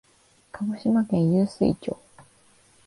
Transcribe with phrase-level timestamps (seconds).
[0.51, 1.95] 鹿児島県湧水町